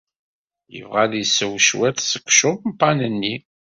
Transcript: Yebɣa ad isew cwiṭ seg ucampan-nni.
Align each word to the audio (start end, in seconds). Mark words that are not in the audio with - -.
Yebɣa 0.73 0.99
ad 1.03 1.13
isew 1.23 1.53
cwiṭ 1.67 1.97
seg 2.01 2.23
ucampan-nni. 2.29 3.35